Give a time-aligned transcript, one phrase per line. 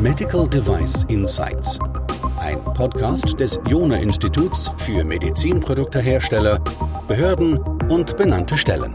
[0.00, 1.78] Medical Device Insights.
[2.38, 6.58] Ein Podcast des Jona Instituts für Medizinproduktehersteller,
[7.06, 7.58] Behörden
[7.90, 8.92] und benannte Stellen.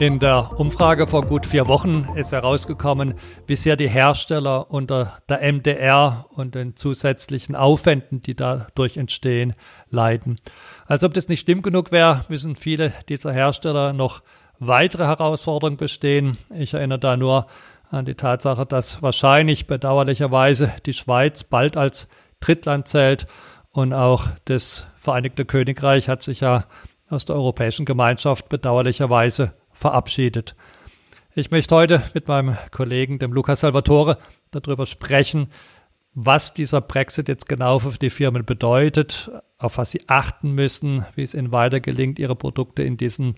[0.00, 3.14] In der Umfrage vor gut vier Wochen ist herausgekommen,
[3.46, 9.54] wie sehr die Hersteller unter der MDR und den zusätzlichen Aufwänden, die dadurch entstehen,
[9.90, 10.40] leiden.
[10.86, 14.22] Als ob das nicht stimmt genug wäre, müssen viele dieser Hersteller noch
[14.66, 16.38] weitere Herausforderungen bestehen.
[16.54, 17.46] Ich erinnere da nur
[17.90, 22.08] an die Tatsache, dass wahrscheinlich bedauerlicherweise die Schweiz bald als
[22.40, 23.26] Drittland zählt
[23.72, 26.64] und auch das Vereinigte Königreich hat sich ja
[27.10, 30.54] aus der Europäischen Gemeinschaft bedauerlicherweise verabschiedet.
[31.34, 34.18] Ich möchte heute mit meinem Kollegen, dem Luca Salvatore,
[34.52, 35.48] darüber sprechen,
[36.14, 41.22] was dieser Brexit jetzt genau für die Firmen bedeutet, auf was sie achten müssen, wie
[41.22, 43.36] es ihnen weiter gelingt, ihre Produkte in diesen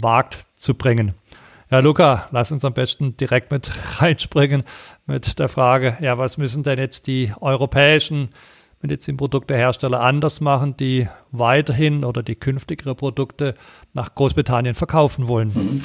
[0.00, 1.14] Markt zu bringen.
[1.70, 3.70] Ja, Luca, lass uns am besten direkt mit
[4.00, 4.64] reinspringen
[5.06, 8.28] mit der Frage, ja, was müssen denn jetzt die europäischen
[8.82, 13.54] Medizinproduktehersteller anders machen, die weiterhin oder die künftigere Produkte
[13.94, 15.52] nach Großbritannien verkaufen wollen?
[15.54, 15.82] Mhm.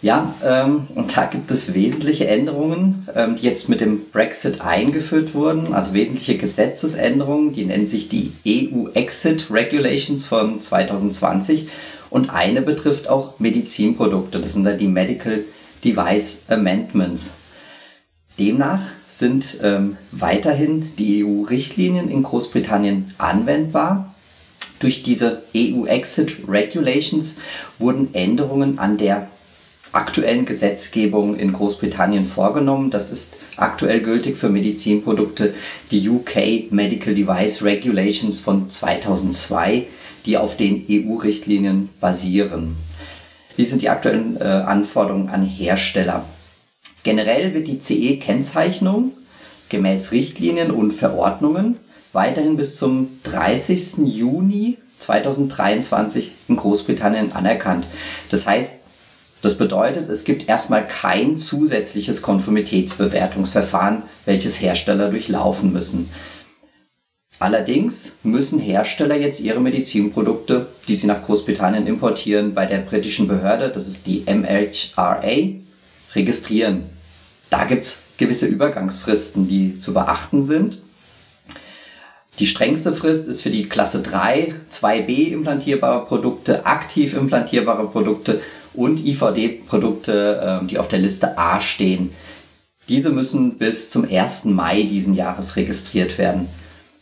[0.00, 5.34] Ja, ähm, und da gibt es wesentliche Änderungen, ähm, die jetzt mit dem Brexit eingeführt
[5.34, 11.68] wurden, also wesentliche Gesetzesänderungen, die nennen sich die EU Exit Regulations von 2020
[12.10, 15.44] und eine betrifft auch Medizinprodukte, das sind dann die Medical
[15.84, 17.32] Device Amendments.
[18.38, 24.14] Demnach sind ähm, weiterhin die EU-Richtlinien in Großbritannien anwendbar.
[24.78, 27.36] Durch diese EU-Exit Regulations
[27.78, 29.28] wurden Änderungen an der
[29.92, 32.90] aktuellen Gesetzgebung in Großbritannien vorgenommen.
[32.90, 35.54] Das ist aktuell gültig für Medizinprodukte,
[35.90, 39.86] die UK Medical Device Regulations von 2002,
[40.26, 42.76] die auf den EU-Richtlinien basieren.
[43.56, 46.24] Wie sind die aktuellen äh, Anforderungen an Hersteller?
[47.02, 49.12] Generell wird die CE-Kennzeichnung
[49.68, 51.76] gemäß Richtlinien und Verordnungen
[52.12, 53.98] weiterhin bis zum 30.
[54.04, 57.86] Juni 2023 in Großbritannien anerkannt.
[58.30, 58.80] Das heißt,
[59.42, 66.10] das bedeutet, es gibt erstmal kein zusätzliches Konformitätsbewertungsverfahren, welches Hersteller durchlaufen müssen.
[67.38, 73.68] Allerdings müssen Hersteller jetzt ihre Medizinprodukte, die sie nach Großbritannien importieren, bei der britischen Behörde,
[73.68, 75.22] das ist die MHRA,
[76.14, 76.86] registrieren.
[77.48, 80.82] Da gibt es gewisse Übergangsfristen, die zu beachten sind.
[82.40, 88.40] Die strengste Frist ist für die Klasse 3, 2b implantierbare Produkte, aktiv implantierbare Produkte
[88.78, 92.12] und IVD-Produkte, ähm, die auf der Liste A stehen.
[92.88, 94.46] Diese müssen bis zum 1.
[94.46, 96.48] Mai diesen Jahres registriert werden.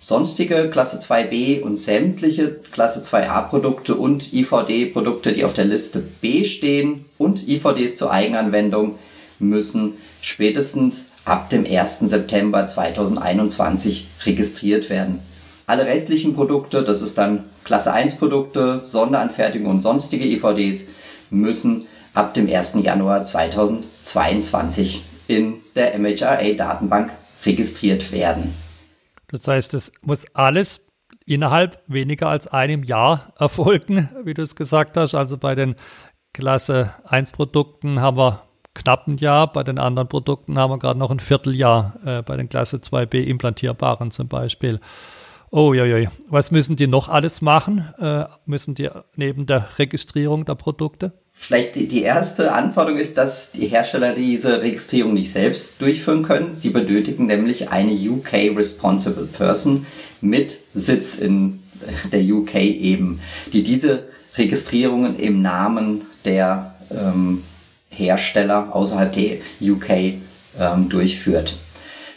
[0.01, 6.45] Sonstige Klasse 2b und sämtliche Klasse 2a Produkte und IVD-Produkte, die auf der Liste B
[6.45, 8.97] stehen und IVDs zur Eigenanwendung,
[9.39, 12.01] müssen spätestens ab dem 1.
[12.01, 15.21] September 2021 registriert werden.
[15.67, 20.87] Alle restlichen Produkte, das ist dann Klasse 1 Produkte, Sonderanfertigung und sonstige IVDs,
[21.31, 22.77] müssen ab dem 1.
[22.83, 27.13] Januar 2022 in der MHRA-Datenbank
[27.45, 28.55] registriert werden.
[29.29, 30.87] Das heißt, es muss alles
[31.27, 35.15] innerhalb weniger als einem Jahr erfolgen, wie du es gesagt hast.
[35.15, 35.75] Also bei den
[36.33, 38.43] Klasse 1 Produkten haben wir
[38.75, 42.37] knapp ein Jahr, bei den anderen Produkten haben wir gerade noch ein Vierteljahr, äh, bei
[42.37, 44.81] den Klasse 2b implantierbaren zum Beispiel.
[45.57, 47.89] Oh ja, ja, was müssen die noch alles machen?
[47.99, 51.13] Äh, müssen die neben der Registrierung der Produkte?
[51.33, 56.53] Vielleicht die, die erste Anforderung ist, dass die Hersteller diese Registrierung nicht selbst durchführen können.
[56.53, 59.87] Sie benötigen nämlich eine UK Responsible Person
[60.21, 61.61] mit Sitz in
[62.13, 63.21] der UK eben,
[63.55, 67.45] die diese Registrierungen im Namen der ähm,
[67.89, 70.19] Hersteller außerhalb der UK
[70.59, 71.57] ähm, durchführt.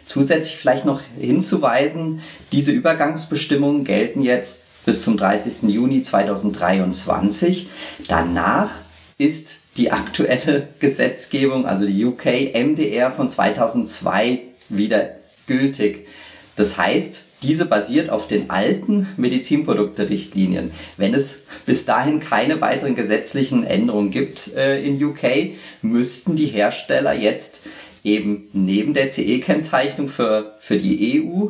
[0.10, 2.22] Zusätzlich vielleicht noch hinzuweisen,
[2.52, 5.70] diese Übergangsbestimmungen gelten jetzt bis zum 30.
[5.70, 7.68] Juni 2023.
[8.08, 8.72] Danach
[9.20, 15.12] ist die aktuelle Gesetzgebung, also die UK MDR von 2002, wieder
[15.46, 16.08] gültig.
[16.56, 20.72] Das heißt, diese basiert auf den alten Medizinprodukte-Richtlinien.
[20.98, 25.52] Wenn es bis dahin keine weiteren gesetzlichen Änderungen gibt äh, in UK,
[25.84, 27.62] müssten die Hersteller jetzt
[28.04, 31.50] eben neben der CE-Kennzeichnung für, für die EU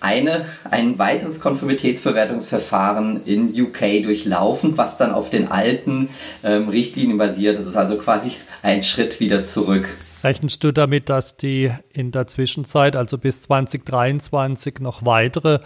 [0.00, 6.08] eine, ein weiteres Konformitätsbewertungsverfahren in UK durchlaufen, was dann auf den alten
[6.42, 7.56] ähm, Richtlinien basiert.
[7.56, 9.88] Das ist also quasi ein Schritt wieder zurück.
[10.24, 15.60] Rechnest du damit, dass die in der Zwischenzeit, also bis 2023, noch weitere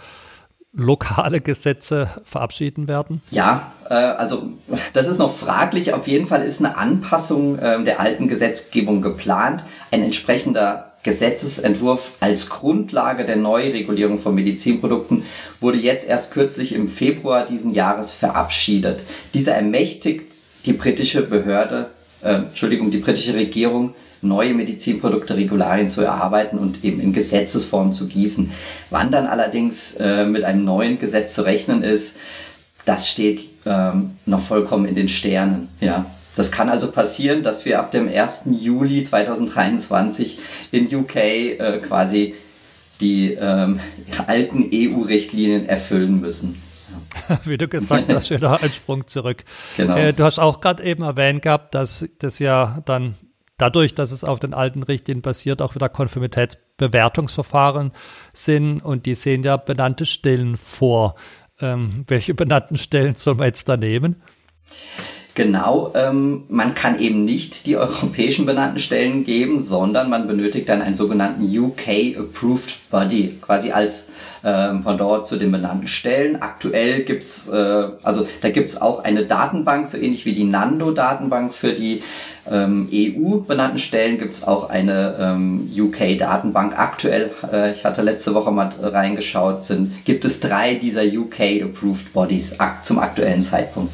[0.77, 3.21] lokale Gesetze verabschieden werden?
[3.31, 4.51] Ja, äh, also
[4.93, 5.93] das ist noch fraglich.
[5.93, 9.63] Auf jeden Fall ist eine Anpassung äh, der alten Gesetzgebung geplant.
[9.91, 15.23] Ein entsprechender Gesetzesentwurf als Grundlage der Neuregulierung von Medizinprodukten
[15.59, 19.03] wurde jetzt erst kürzlich im Februar diesen Jahres verabschiedet.
[19.33, 20.33] Dieser ermächtigt
[20.65, 21.91] die britische Behörde,
[22.21, 28.07] äh, Entschuldigung, die britische Regierung, neue Medizinprodukte Regularien zu erarbeiten und eben in Gesetzesform zu
[28.07, 28.51] gießen.
[28.89, 32.15] Wann dann allerdings äh, mit einem neuen Gesetz zu rechnen ist,
[32.85, 35.69] das steht ähm, noch vollkommen in den Sternen.
[35.79, 36.05] Ja.
[36.35, 38.49] Das kann also passieren, dass wir ab dem 1.
[38.51, 40.37] Juli 2023
[40.71, 42.35] in UK äh, quasi
[43.01, 43.79] die ähm,
[44.27, 46.61] alten EU-Richtlinien erfüllen müssen.
[47.43, 49.43] Wie du gesagt hast, wieder ein Sprung zurück.
[49.75, 49.95] Genau.
[49.95, 53.15] Äh, du hast auch gerade eben erwähnt gehabt, dass das ja dann
[53.57, 57.91] dadurch, dass es auf den alten Richtlinien basiert, auch wieder Konformitätsbewertungsverfahren
[58.33, 61.15] sind und die sehen ja benannte Stellen vor.
[61.59, 64.21] Ähm, welche benannten Stellen soll man jetzt da nehmen?
[65.37, 70.81] Genau, ähm, man kann eben nicht die europäischen benannten Stellen geben, sondern man benötigt dann
[70.81, 74.07] einen sogenannten UK Approved Body, quasi als
[74.43, 76.41] ähm, Pendant zu den benannten Stellen.
[76.41, 77.53] Aktuell gibt's, äh,
[78.01, 82.01] also da gibt's auch eine Datenbank, so ähnlich wie die Nando-Datenbank für die
[82.49, 86.79] ähm, EU-benannten Stellen gibt's auch eine ähm, UK-Datenbank.
[86.79, 92.59] Aktuell, äh, ich hatte letzte Woche mal reingeschaut, sind, gibt es drei dieser UK-Approved Bodies
[92.59, 93.93] ak zum aktuellen Zeitpunkt.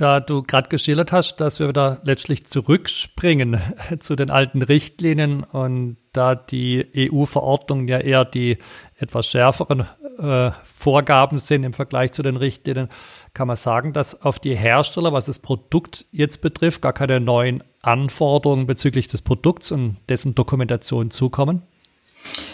[0.00, 3.60] Da du gerade geschildert hast, dass wir wieder letztlich zurückspringen
[4.00, 8.56] zu den alten Richtlinien und da die EU-Verordnungen ja eher die
[8.96, 9.86] etwas schärferen
[10.18, 12.88] äh, Vorgaben sind im Vergleich zu den Richtlinien,
[13.34, 17.62] kann man sagen, dass auf die Hersteller, was das Produkt jetzt betrifft, gar keine neuen
[17.82, 21.60] Anforderungen bezüglich des Produkts und dessen Dokumentation zukommen?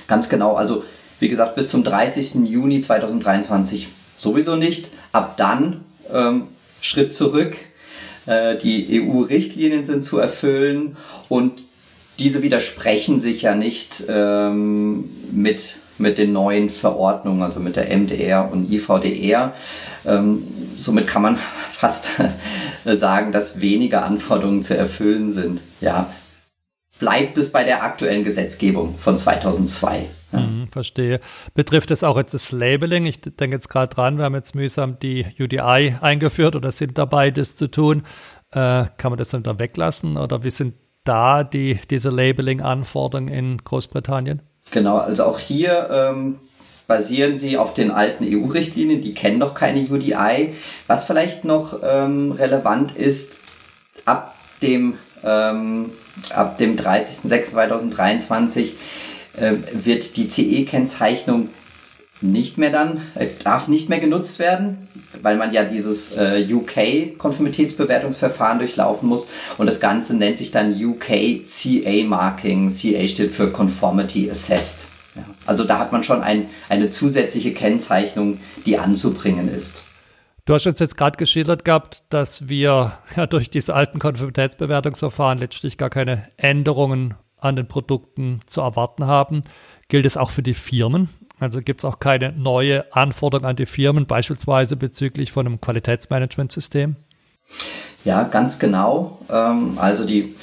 [0.08, 0.54] Ganz genau.
[0.54, 0.82] Also
[1.20, 2.48] wie gesagt, bis zum 30.
[2.48, 3.86] Juni 2023
[4.18, 4.90] sowieso nicht.
[5.12, 6.48] Ab dann ähm,
[6.86, 7.56] Schritt zurück.
[8.26, 10.96] Äh, die EU-Richtlinien sind zu erfüllen
[11.28, 11.64] und
[12.18, 18.50] diese widersprechen sich ja nicht ähm, mit, mit den neuen Verordnungen, also mit der MDR
[18.50, 19.52] und IVDR.
[20.06, 20.44] Ähm,
[20.76, 21.38] somit kann man
[21.70, 22.08] fast
[22.84, 25.60] sagen, dass weniger Anforderungen zu erfüllen sind.
[25.80, 26.10] Ja,
[26.98, 30.06] bleibt es bei der aktuellen Gesetzgebung von 2002.
[30.32, 30.40] Ja.
[30.40, 31.20] Mhm, verstehe.
[31.54, 33.06] Betrifft es auch jetzt das Labeling?
[33.06, 37.30] Ich denke jetzt gerade dran, wir haben jetzt mühsam die UDI eingeführt oder sind dabei,
[37.30, 38.02] das zu tun.
[38.52, 43.58] Äh, kann man das dann da weglassen oder wie sind da die, diese Labeling-Anforderungen in
[43.58, 44.42] Großbritannien?
[44.72, 46.36] Genau, also auch hier ähm,
[46.86, 50.54] basieren sie auf den alten EU-Richtlinien, die kennen noch keine UDI.
[50.86, 53.40] Was vielleicht noch ähm, relevant ist,
[54.04, 55.90] ab dem ähm,
[56.30, 58.74] ab dem 30.06.2023
[59.36, 61.48] äh, wird die CE-Kennzeichnung
[62.22, 64.88] nicht mehr dann, äh, darf nicht mehr genutzt werden,
[65.22, 69.28] weil man ja dieses äh, UK-Konformitätsbewertungsverfahren durchlaufen muss
[69.58, 72.70] und das Ganze nennt sich dann UK CA Marking.
[72.70, 74.86] CA steht für Conformity Assessed.
[75.14, 75.24] Ja.
[75.44, 79.82] Also da hat man schon ein, eine zusätzliche Kennzeichnung, die anzubringen ist.
[80.46, 85.76] Du hast uns jetzt gerade geschildert gehabt, dass wir ja durch diese alten Konformitätsbewertungsverfahren letztlich
[85.76, 89.42] gar keine Änderungen an den Produkten zu erwarten haben.
[89.88, 91.08] Gilt es auch für die Firmen?
[91.40, 96.94] Also gibt es auch keine neue Anforderung an die Firmen, beispielsweise bezüglich von einem Qualitätsmanagementsystem?
[98.04, 99.18] Ja, ganz genau.
[99.28, 100.36] Ähm, also die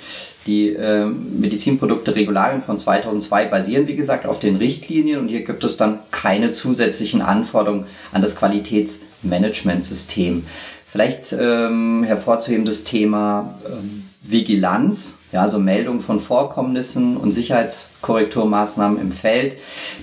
[0.46, 5.78] die äh, Medizinprodukte-Regularien von 2002 basieren, wie gesagt, auf den Richtlinien und hier gibt es
[5.78, 10.46] dann keine zusätzlichen Anforderungen an das Qualitätsmanagementsystem.
[10.92, 19.12] Vielleicht ähm, hervorzuheben das Thema ähm, Vigilanz, ja, also Meldung von Vorkommnissen und Sicherheitskorrekturmaßnahmen im
[19.12, 19.58] Feld.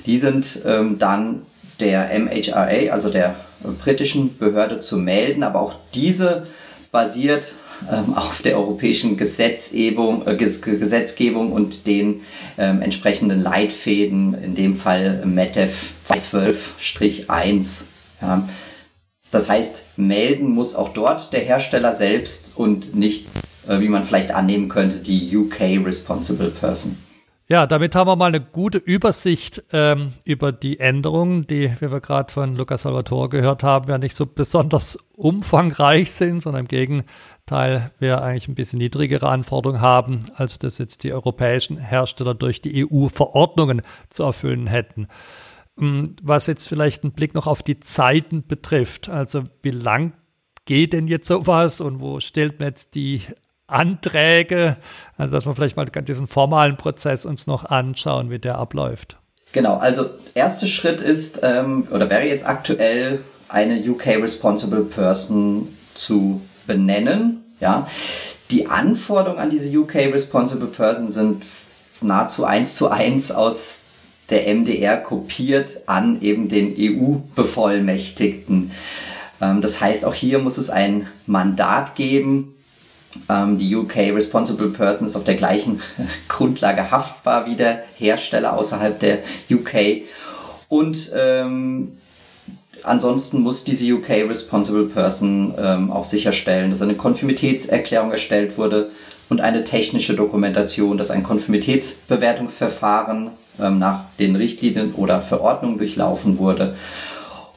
[0.06, 1.42] Die sind ähm, dann
[1.78, 3.36] der MHRA, also der
[3.82, 6.46] britischen Behörde zu melden, aber auch diese
[6.92, 7.54] basiert
[8.14, 10.36] auf der europäischen Gesetzgebung, äh,
[11.52, 12.20] und den
[12.58, 17.82] ähm, entsprechenden Leitfäden, in dem Fall METEF 212-1.
[18.20, 18.48] Ja.
[19.30, 23.26] Das heißt, melden muss auch dort der Hersteller selbst und nicht,
[23.68, 26.96] äh, wie man vielleicht annehmen könnte, die UK Responsible Person.
[27.50, 31.98] Ja, damit haben wir mal eine gute Übersicht ähm, über die Änderungen, die, wie wir
[31.98, 37.90] gerade von Lukas Salvatore gehört haben, ja nicht so besonders umfangreich sind, sondern im Gegenteil
[37.98, 42.86] wir eigentlich ein bisschen niedrigere Anforderungen haben, als das jetzt die europäischen Hersteller durch die
[42.86, 45.08] EU-Verordnungen zu erfüllen hätten.
[45.76, 50.12] Ähm, was jetzt vielleicht einen Blick noch auf die Zeiten betrifft, also wie lang
[50.66, 53.22] geht denn jetzt sowas und wo stellt man jetzt die
[53.72, 54.76] Anträge,
[55.16, 59.16] also dass wir vielleicht mal diesen formalen Prozess uns noch anschauen, wie der abläuft.
[59.52, 66.40] Genau, also erster Schritt ist ähm, oder wäre jetzt aktuell eine UK Responsible Person zu
[66.66, 67.44] benennen.
[67.58, 67.88] Ja,
[68.50, 71.44] die Anforderungen an diese UK Responsible Person sind
[72.00, 73.82] nahezu eins zu eins aus
[74.30, 78.70] der MDR kopiert an eben den EU-Bevollmächtigten.
[79.40, 82.54] Ähm, das heißt, auch hier muss es ein Mandat geben.
[83.28, 85.80] Ähm, die UK Responsible Person ist auf der gleichen
[86.28, 89.18] Grundlage haftbar wie der Hersteller außerhalb der
[89.50, 90.02] UK.
[90.68, 91.96] Und ähm,
[92.84, 98.90] ansonsten muss diese UK Responsible Person ähm, auch sicherstellen, dass eine Konformitätserklärung erstellt wurde
[99.28, 106.76] und eine technische Dokumentation, dass ein Konformitätsbewertungsverfahren ähm, nach den Richtlinien oder Verordnungen durchlaufen wurde.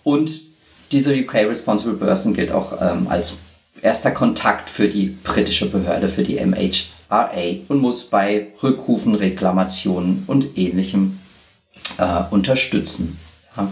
[0.03, 0.41] Und
[0.91, 3.37] diese UK Responsible Person gilt auch ähm, als
[3.83, 7.29] erster Kontakt für die britische Behörde, für die MHRA
[7.67, 11.19] und muss bei Rückrufen, Reklamationen und ähnlichem
[11.97, 13.19] äh, unterstützen.
[13.55, 13.71] Ja.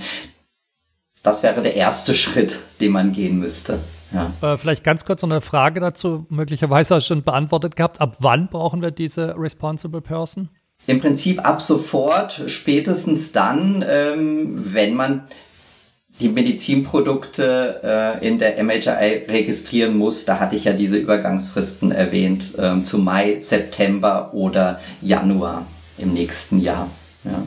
[1.24, 3.80] Das wäre der erste Schritt, den man gehen müsste.
[4.12, 4.34] Ja.
[4.42, 8.02] Äh, vielleicht ganz kurz noch eine Frage dazu, möglicherweise hast du schon beantwortet gehabt.
[8.02, 10.50] Ab wann brauchen wir diese Responsible Person?
[10.88, 15.28] Im Prinzip ab sofort, spätestens dann, ähm, wenn man
[16.22, 17.82] die Medizinprodukte
[18.22, 20.26] äh, in der MHRA registrieren muss.
[20.26, 25.66] Da hatte ich ja diese Übergangsfristen erwähnt, äh, zu Mai, September oder Januar
[25.98, 26.90] im nächsten Jahr.
[27.24, 27.44] Ja.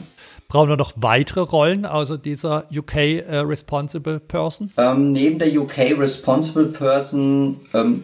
[0.47, 4.71] Brauchen wir noch weitere Rollen außer dieser UK äh, Responsible Person?
[4.77, 8.03] Ähm, neben der UK Responsible Person ähm,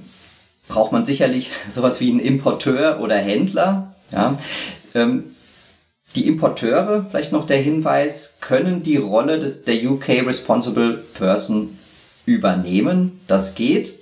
[0.68, 3.94] braucht man sicherlich sowas wie einen Importeur oder Händler.
[4.12, 4.38] Ja.
[4.96, 5.36] Ähm,
[6.14, 11.78] die Importeure, vielleicht noch der Hinweis, können die Rolle des, der UK Responsible Person
[12.26, 13.20] übernehmen.
[13.28, 14.00] Das geht.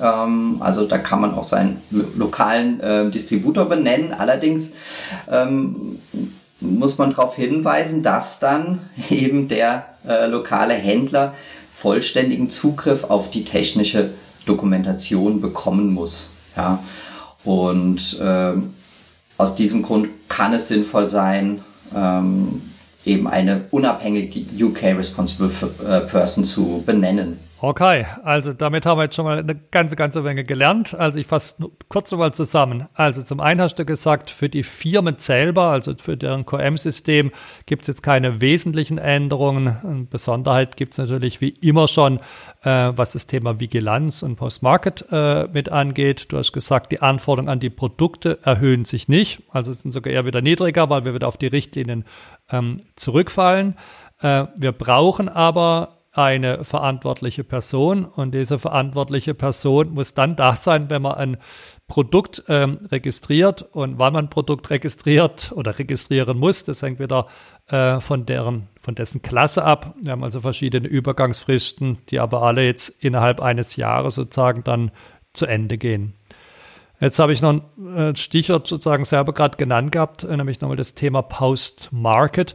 [0.00, 4.12] Ähm, also da kann man auch seinen lokalen äh, Distributor benennen.
[4.12, 4.72] Allerdings
[5.30, 6.00] ähm,
[6.60, 8.80] muss man darauf hinweisen, dass dann
[9.10, 11.34] eben der äh, lokale Händler
[11.72, 14.10] vollständigen Zugriff auf die technische
[14.46, 16.30] Dokumentation bekommen muss.
[16.56, 16.82] Ja.
[17.44, 18.52] Und äh,
[19.38, 21.62] aus diesem Grund kann es sinnvoll sein,
[21.94, 22.62] ähm,
[23.06, 25.50] eben eine unabhängige UK Responsible
[25.86, 27.38] äh, Person zu benennen.
[27.58, 30.92] Okay, also damit haben wir jetzt schon mal eine ganze, ganze Menge gelernt.
[30.92, 32.86] Also ich fasse kurz mal zusammen.
[32.92, 37.32] Also zum einen hast du gesagt, für die Firmen selber, also für deren QM-System,
[37.64, 39.68] gibt es jetzt keine wesentlichen Änderungen.
[39.68, 42.20] Eine Besonderheit gibt es natürlich wie immer schon,
[42.62, 46.26] äh, was das Thema Vigilanz und Post-Market äh, mit angeht.
[46.28, 49.42] Du hast gesagt, die Anforderungen an die Produkte erhöhen sich nicht.
[49.50, 52.04] Also sind sogar eher wieder niedriger, weil wir wieder auf die Richtlinien
[52.50, 53.76] ähm, zurückfallen.
[54.20, 60.88] Äh, wir brauchen aber eine verantwortliche Person und diese verantwortliche Person muss dann da sein,
[60.88, 61.36] wenn man ein
[61.88, 66.64] Produkt ähm, registriert und wann man ein Produkt registriert oder registrieren muss.
[66.64, 67.26] Das hängt wieder
[67.66, 69.94] äh, von deren, von dessen Klasse ab.
[70.00, 74.92] Wir haben also verschiedene Übergangsfristen, die aber alle jetzt innerhalb eines Jahres sozusagen dann
[75.34, 76.14] zu Ende gehen.
[76.98, 80.76] Jetzt habe ich noch ein äh, Stichwort sozusagen selber gerade genannt gehabt, äh, nämlich nochmal
[80.76, 82.54] das Thema Post-Market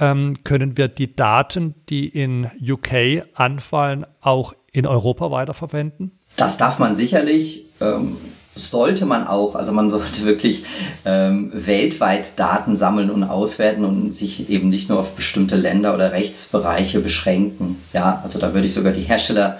[0.00, 6.18] ähm, können wir die Daten, die in UK anfallen, auch in Europa weiterverwenden?
[6.36, 7.66] Das darf man sicherlich.
[7.80, 8.16] Ähm,
[8.56, 10.64] sollte man auch, also man sollte wirklich
[11.04, 16.12] ähm, weltweit Daten sammeln und auswerten und sich eben nicht nur auf bestimmte Länder oder
[16.12, 17.80] Rechtsbereiche beschränken.
[17.92, 19.58] Ja, also da würde ich sogar die Hersteller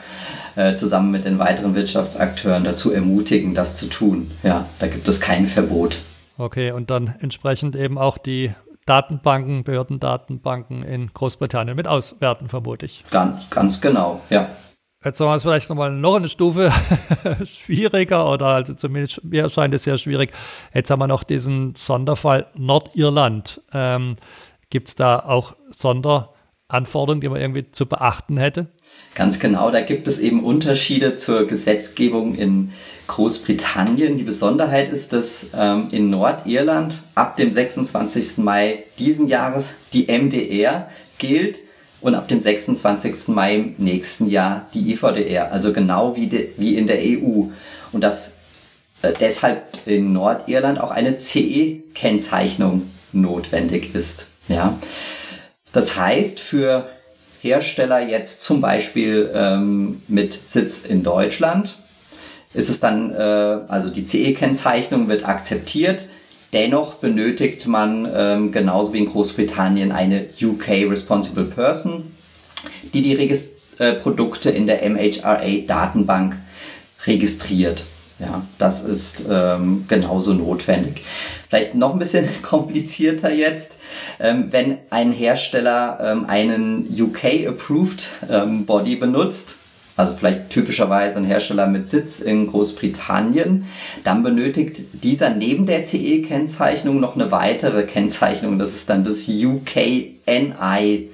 [0.56, 4.30] äh, zusammen mit den weiteren Wirtschaftsakteuren dazu ermutigen, das zu tun.
[4.42, 5.98] Ja, da gibt es kein Verbot.
[6.38, 8.52] Okay, und dann entsprechend eben auch die
[8.86, 13.04] Datenbanken, Behördendatenbanken in Großbritannien mit auswerten, vermute ich.
[13.10, 14.48] Ganz, ganz genau, ja.
[15.02, 16.70] Jetzt haben wir es vielleicht nochmal noch eine Stufe
[17.44, 20.32] schwieriger oder also zumindest mir erscheint es sehr schwierig.
[20.74, 23.62] Jetzt haben wir noch diesen Sonderfall Nordirland.
[23.72, 24.16] Ähm,
[24.68, 28.66] Gibt es da auch Sonderanforderungen, die man irgendwie zu beachten hätte?
[29.14, 32.72] Ganz genau, da gibt es eben Unterschiede zur Gesetzgebung in
[33.08, 34.16] Großbritannien.
[34.16, 38.38] Die Besonderheit ist, dass ähm, in Nordirland ab dem 26.
[38.38, 40.88] Mai diesen Jahres die MDR
[41.18, 41.58] gilt
[42.00, 43.28] und ab dem 26.
[43.28, 47.46] Mai im nächsten Jahr die IVDR, also genau wie, de, wie in der EU.
[47.92, 48.36] Und dass
[49.02, 54.28] äh, deshalb in Nordirland auch eine CE-Kennzeichnung notwendig ist.
[54.46, 54.78] Ja.
[55.72, 56.88] Das heißt, für
[57.40, 61.78] Hersteller jetzt zum Beispiel ähm, mit Sitz in Deutschland
[62.52, 63.18] ist es dann, äh,
[63.68, 66.06] also die CE-Kennzeichnung wird akzeptiert.
[66.52, 72.12] Dennoch benötigt man ähm, genauso wie in Großbritannien eine UK Responsible Person,
[72.92, 76.36] die die Regist äh, Produkte in der MHRA-Datenbank
[77.06, 77.84] registriert.
[78.20, 81.02] Ja, das ist ähm, genauso notwendig.
[81.48, 83.76] Vielleicht noch ein bisschen komplizierter jetzt.
[84.20, 89.56] Ähm, wenn ein Hersteller ähm, einen UK-approved ähm, Body benutzt,
[89.96, 93.66] also vielleicht typischerweise ein Hersteller mit Sitz in Großbritannien,
[94.04, 98.58] dann benötigt dieser neben der CE-Kennzeichnung noch eine weitere Kennzeichnung.
[98.58, 101.08] Das ist dann das UKNI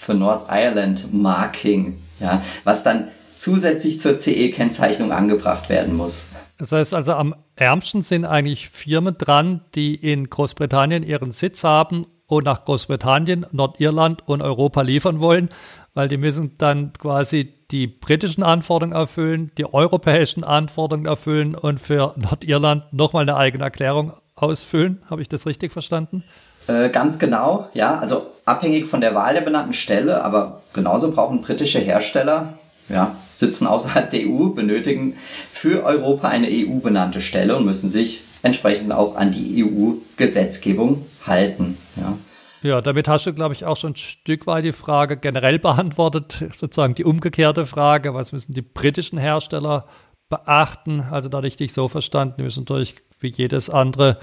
[0.00, 6.26] für North Ireland Marking, ja, was dann zusätzlich zur CE-Kennzeichnung angebracht werden muss.
[6.58, 12.06] Das heißt also, am ärmsten sind eigentlich Firmen dran, die in Großbritannien ihren Sitz haben
[12.26, 15.48] und nach Großbritannien, Nordirland und Europa liefern wollen,
[15.94, 22.14] weil die müssen dann quasi die britischen Anforderungen erfüllen, die europäischen Anforderungen erfüllen und für
[22.16, 25.02] Nordirland nochmal eine eigene Erklärung ausfüllen.
[25.08, 26.24] Habe ich das richtig verstanden?
[26.66, 27.98] Äh, ganz genau, ja.
[27.98, 32.58] Also abhängig von der Wahl der benannten Stelle, aber genauso brauchen britische Hersteller,
[32.88, 35.16] ja, sitzen außerhalb der EU, benötigen
[35.52, 41.76] für Europa eine EU-benannte Stelle und müssen sich entsprechend auch an die EU-Gesetzgebung halten.
[41.96, 42.16] Ja.
[42.62, 46.44] Ja, damit hast du, glaube ich, auch schon ein Stück weit die Frage generell beantwortet,
[46.52, 49.86] sozusagen die umgekehrte Frage, was müssen die britischen Hersteller
[50.28, 51.04] beachten?
[51.10, 54.18] Also da hatte ich dich so verstanden, die müssen natürlich wie jedes andere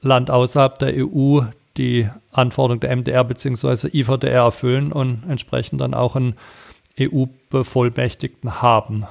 [0.00, 1.42] Land außerhalb der EU
[1.76, 3.88] die Anforderungen der MDR bzw.
[3.92, 6.34] IVDR erfüllen und entsprechend dann auch einen
[6.98, 9.06] EU-Bevollmächtigten haben.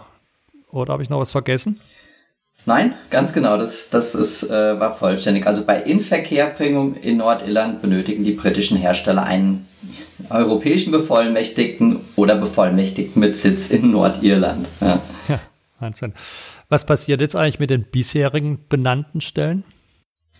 [0.71, 1.79] Oder habe ich noch was vergessen?
[2.65, 5.45] Nein, ganz genau, das, das ist, äh, war vollständig.
[5.45, 9.67] Also bei Inverkehrbringung in Nordirland benötigen die britischen Hersteller einen
[10.29, 14.67] europäischen Bevollmächtigten oder Bevollmächtigten mit Sitz in Nordirland.
[14.81, 15.39] Ja, ja
[15.79, 16.13] Wahnsinn.
[16.69, 19.63] Was passiert jetzt eigentlich mit den bisherigen benannten Stellen?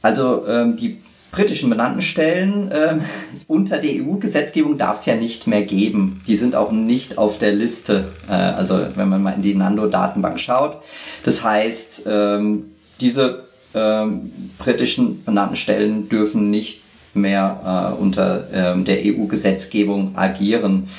[0.01, 1.01] Also ähm, die
[1.35, 2.99] britischen benannten Stellen äh,
[3.47, 6.21] unter der EU-Gesetzgebung darf es ja nicht mehr geben.
[6.27, 8.05] Die sind auch nicht auf der Liste.
[8.29, 10.77] Äh, also wenn man mal in die Nando-Datenbank schaut.
[11.23, 16.84] Das heißt, ähm, diese ähm, britischen benannten Stellen dürfen nicht
[17.15, 20.89] mehr äh, unter ähm, der EU-Gesetzgebung agieren.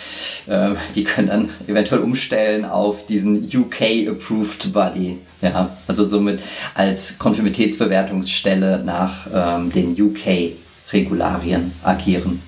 [0.49, 5.19] Ähm, die können dann eventuell umstellen auf diesen UK-Approved Body.
[5.43, 6.41] Ja, also somit
[6.75, 12.41] als Konformitätsbewertungsstelle nach ähm, den UK-Regularien agieren.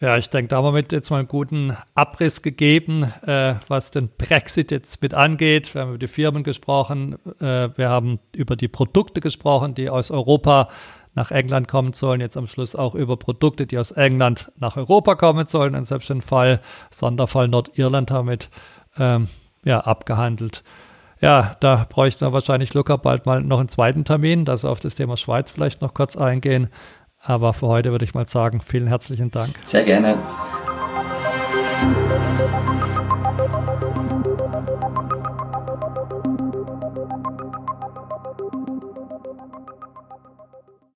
[0.00, 4.08] Ja, ich denke, da haben wir jetzt mal einen guten Abriss gegeben, äh, was den
[4.16, 5.74] Brexit jetzt mit angeht.
[5.74, 10.12] Wir haben über die Firmen gesprochen, äh, wir haben über die Produkte gesprochen, die aus
[10.12, 10.68] Europa
[11.18, 15.16] nach England kommen sollen, jetzt am Schluss auch über Produkte, die aus England nach Europa
[15.16, 15.74] kommen sollen.
[15.74, 16.60] Und selbst den Fall,
[16.92, 18.48] Sonderfall Nordirland damit
[18.98, 19.26] ähm,
[19.64, 20.62] ja, abgehandelt.
[21.20, 24.78] Ja, da bräuchten wir wahrscheinlich Luca bald mal noch einen zweiten Termin, dass wir auf
[24.78, 26.68] das Thema Schweiz vielleicht noch kurz eingehen.
[27.20, 29.54] Aber für heute würde ich mal sagen, vielen herzlichen Dank.
[29.64, 30.16] Sehr gerne.